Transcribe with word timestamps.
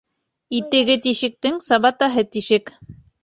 Итеге 0.59 0.95
тишектең 1.07 1.61
сабатаһы 1.67 2.25
тишек. 2.37 2.73